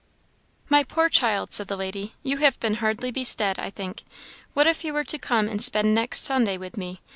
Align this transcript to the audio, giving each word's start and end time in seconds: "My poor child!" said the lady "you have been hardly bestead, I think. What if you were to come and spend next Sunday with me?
"My 0.67 0.81
poor 0.83 1.09
child!" 1.09 1.53
said 1.53 1.67
the 1.67 1.77
lady 1.77 2.15
"you 2.23 2.37
have 2.37 2.59
been 2.59 2.73
hardly 2.81 3.11
bestead, 3.11 3.59
I 3.59 3.69
think. 3.69 4.01
What 4.55 4.65
if 4.65 4.83
you 4.83 4.93
were 4.93 5.03
to 5.03 5.19
come 5.19 5.47
and 5.47 5.61
spend 5.61 5.93
next 5.93 6.21
Sunday 6.21 6.57
with 6.57 6.75
me? 6.75 7.01